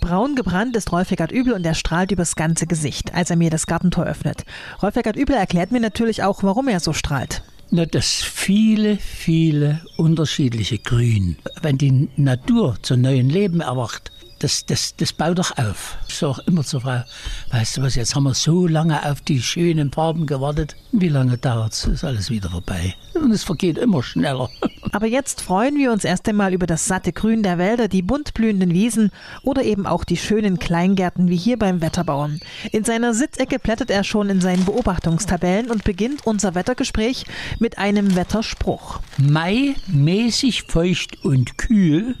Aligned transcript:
Braun 0.00 0.34
gebrannt 0.34 0.76
ist 0.76 0.92
Rolf 0.92 1.10
Eckert 1.10 1.30
Übel 1.30 1.52
und 1.52 1.64
er 1.64 1.74
strahlt 1.74 2.10
übers 2.10 2.34
ganze 2.34 2.66
Gesicht, 2.66 3.14
als 3.14 3.30
er 3.30 3.36
mir 3.36 3.50
das 3.50 3.66
Gartentor 3.66 4.04
öffnet. 4.04 4.44
Rolf 4.82 4.96
Eckert 4.96 5.16
Übel 5.16 5.36
erklärt 5.36 5.72
mir 5.72 5.80
natürlich 5.80 6.22
auch, 6.22 6.42
warum 6.42 6.68
er 6.68 6.80
so 6.80 6.92
strahlt. 6.92 7.42
Na, 7.70 7.86
das 7.86 8.22
viele, 8.22 8.96
viele 8.96 9.80
unterschiedliche 9.96 10.78
Grün. 10.78 11.36
Wenn 11.62 11.78
die 11.78 12.08
Natur 12.16 12.76
zu 12.82 12.96
neuen 12.96 13.28
Leben 13.28 13.60
erwacht, 13.60 14.10
das, 14.40 14.64
das, 14.66 14.96
das 14.96 15.12
baut 15.12 15.38
doch 15.38 15.56
auf. 15.56 15.96
Ich 16.08 16.16
sage 16.16 16.42
immer 16.46 16.64
zur 16.64 16.80
Frau, 16.80 17.02
weißt 17.50 17.76
du 17.76 17.82
was, 17.82 17.94
jetzt 17.94 18.14
haben 18.16 18.24
wir 18.24 18.34
so 18.34 18.66
lange 18.66 19.08
auf 19.08 19.20
die 19.20 19.40
schönen 19.40 19.92
Farben 19.92 20.26
gewartet. 20.26 20.76
Wie 20.92 21.08
lange 21.08 21.38
dauert 21.38 21.74
es? 21.74 21.84
Ist 21.84 22.04
alles 22.04 22.30
wieder 22.30 22.50
vorbei. 22.50 22.94
Und 23.14 23.30
es 23.32 23.44
vergeht 23.44 23.76
immer 23.78 24.02
schneller. 24.02 24.48
Aber 24.92 25.06
jetzt 25.06 25.42
freuen 25.42 25.76
wir 25.76 25.92
uns 25.92 26.04
erst 26.04 26.28
einmal 26.28 26.54
über 26.54 26.66
das 26.66 26.86
satte 26.86 27.12
Grün 27.12 27.42
der 27.42 27.58
Wälder, 27.58 27.86
die 27.86 28.02
bunt 28.02 28.34
blühenden 28.34 28.72
Wiesen 28.72 29.10
oder 29.42 29.62
eben 29.62 29.86
auch 29.86 30.04
die 30.04 30.16
schönen 30.16 30.58
Kleingärten 30.58 31.28
wie 31.28 31.36
hier 31.36 31.58
beim 31.58 31.80
Wetterbauern. 31.80 32.40
In 32.72 32.84
seiner 32.84 33.14
Sitzecke 33.14 33.58
blättert 33.58 33.90
er 33.90 34.04
schon 34.04 34.30
in 34.30 34.40
seinen 34.40 34.64
Beobachtungstabellen 34.64 35.70
und 35.70 35.84
beginnt 35.84 36.26
unser 36.26 36.54
Wettergespräch 36.54 37.26
mit 37.58 37.78
einem 37.78 38.16
Wetterspruch. 38.16 39.00
Mai 39.18 39.74
mäßig 39.86 40.64
feucht 40.64 41.22
und 41.24 41.58
kühl 41.58 42.16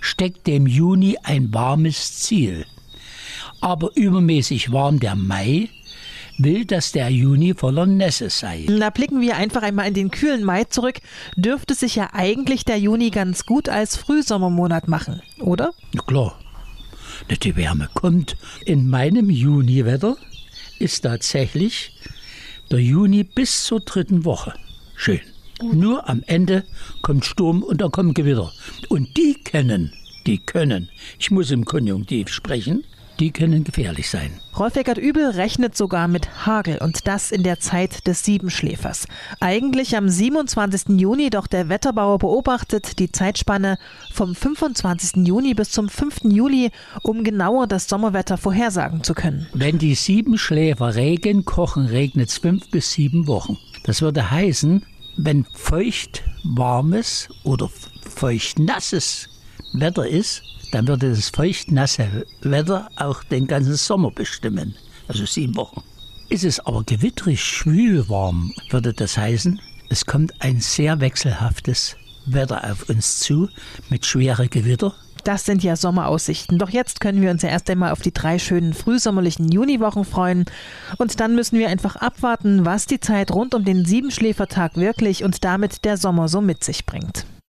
steckt 0.00 0.46
dem 0.46 0.66
Juni 0.66 1.16
ein 1.22 1.52
warmes 1.52 2.20
Ziel. 2.20 2.66
Aber 3.60 3.90
übermäßig 3.94 4.72
warm 4.72 5.00
der 5.00 5.14
Mai 5.14 5.68
will, 6.38 6.64
dass 6.64 6.92
der 6.92 7.08
Juni 7.10 7.54
voller 7.54 7.86
Nässe 7.86 8.30
sei. 8.30 8.66
Da 8.66 8.90
blicken 8.90 9.20
wir 9.20 9.36
einfach 9.36 9.62
einmal 9.62 9.88
in 9.88 9.94
den 9.94 10.10
kühlen 10.10 10.44
Mai 10.44 10.64
zurück. 10.64 10.96
Dürfte 11.36 11.74
sich 11.74 11.96
ja 11.96 12.10
eigentlich 12.12 12.64
der 12.64 12.78
Juni 12.78 13.10
ganz 13.10 13.46
gut 13.46 13.68
als 13.68 13.96
Frühsommermonat 13.96 14.88
machen, 14.88 15.22
oder? 15.40 15.72
Na 15.92 16.02
klar. 16.02 16.38
Die 17.42 17.56
Wärme 17.56 17.88
kommt. 17.94 18.36
In 18.64 18.90
meinem 18.90 19.30
Juniwetter 19.30 20.16
ist 20.78 21.02
tatsächlich 21.02 21.92
der 22.70 22.80
Juni 22.80 23.24
bis 23.24 23.64
zur 23.64 23.80
dritten 23.80 24.24
Woche 24.24 24.54
schön. 24.96 25.20
Nur 25.62 26.08
am 26.08 26.22
Ende 26.26 26.64
kommt 27.02 27.24
Sturm 27.24 27.62
und 27.62 27.80
dann 27.80 27.92
kommt 27.92 28.14
Gewitter. 28.14 28.52
Und 28.88 29.16
die 29.16 29.34
kennen, 29.34 29.92
die 30.26 30.38
können, 30.38 30.90
ich 31.18 31.30
muss 31.30 31.50
im 31.50 31.64
Konjunktiv 31.64 32.28
sprechen, 32.28 32.84
die 33.20 33.30
können 33.30 33.62
gefährlich 33.62 34.10
sein. 34.10 34.40
Rolf 34.58 34.74
Eckert 34.76 34.98
Übel 34.98 35.30
rechnet 35.30 35.76
sogar 35.76 36.08
mit 36.08 36.46
Hagel 36.46 36.78
und 36.78 37.06
das 37.06 37.30
in 37.30 37.42
der 37.42 37.60
Zeit 37.60 38.06
des 38.06 38.24
Siebenschläfers. 38.24 39.06
Eigentlich 39.40 39.96
am 39.96 40.08
27. 40.08 41.00
Juni, 41.00 41.30
doch 41.30 41.46
der 41.46 41.68
Wetterbauer 41.68 42.18
beobachtet 42.18 42.98
die 42.98 43.12
Zeitspanne 43.12 43.78
vom 44.12 44.34
25. 44.34 45.26
Juni 45.26 45.54
bis 45.54 45.70
zum 45.70 45.88
5. 45.88 46.24
Juli, 46.24 46.70
um 47.02 47.22
genauer 47.22 47.66
das 47.66 47.88
Sommerwetter 47.88 48.36
vorhersagen 48.36 49.04
zu 49.04 49.14
können. 49.14 49.46
Wenn 49.54 49.78
die 49.78 49.94
Siebenschläfer 49.94 50.94
Regen 50.94 51.44
kochen, 51.44 51.86
regnet 51.86 52.30
es 52.30 52.38
fünf 52.38 52.68
bis 52.70 52.92
sieben 52.92 53.26
Wochen. 53.26 53.58
Das 53.84 54.02
würde 54.02 54.30
heißen, 54.30 54.84
wenn 55.16 55.44
feucht 55.54 56.22
warmes 56.42 57.28
oder 57.44 57.70
feucht 58.16 58.58
nasses 58.58 59.28
Wetter 59.72 60.06
ist, 60.06 60.42
dann 60.72 60.88
würde 60.88 61.10
das 61.10 61.28
feucht 61.28 61.70
nasse 61.70 62.26
Wetter 62.42 62.88
auch 62.96 63.22
den 63.24 63.46
ganzen 63.46 63.76
Sommer 63.76 64.10
bestimmen, 64.10 64.74
also 65.08 65.24
sieben 65.26 65.56
Wochen. 65.56 65.82
Ist 66.28 66.44
es 66.44 66.60
aber 66.60 66.82
gewitterig 66.84 67.42
schwül 67.42 68.08
warm, 68.08 68.52
würde 68.70 68.92
das 68.92 69.16
heißen, 69.16 69.60
es 69.90 70.06
kommt 70.06 70.32
ein 70.40 70.60
sehr 70.60 71.00
wechselhaftes 71.00 71.96
Wetter 72.26 72.70
auf 72.70 72.88
uns 72.88 73.20
zu 73.20 73.48
mit 73.90 74.06
schweren 74.06 74.48
Gewitter 74.50 74.94
das 75.24 75.46
sind 75.46 75.62
ja 75.62 75.74
Sommeraussichten. 75.74 76.58
Doch 76.58 76.68
jetzt 76.70 77.00
können 77.00 77.22
wir 77.22 77.30
uns 77.30 77.42
ja 77.42 77.48
erst 77.48 77.68
einmal 77.70 77.92
auf 77.92 78.02
die 78.02 78.12
drei 78.12 78.38
schönen 78.38 78.74
frühsommerlichen 78.74 79.48
Juniwochen 79.48 80.04
freuen. 80.04 80.44
Und 80.98 81.18
dann 81.18 81.34
müssen 81.34 81.58
wir 81.58 81.68
einfach 81.68 81.96
abwarten, 81.96 82.64
was 82.64 82.86
die 82.86 83.00
Zeit 83.00 83.32
rund 83.32 83.54
um 83.54 83.64
den 83.64 83.84
Siebenschläfertag 83.84 84.76
wirklich 84.76 85.24
und 85.24 85.44
damit 85.44 85.84
der 85.84 85.96
Sommer 85.96 86.28
so 86.28 86.40
mit 86.40 86.62
sich 86.62 86.86
bringt. 86.86 87.26